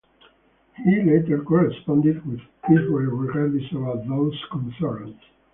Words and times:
He 0.83 1.03
later 1.03 1.43
corresponded 1.43 2.25
with 2.25 2.41
Israel 2.71 3.11
Regardie 3.11 3.71
about 3.75 4.07
those 4.09 4.33
concerns. 4.51 5.19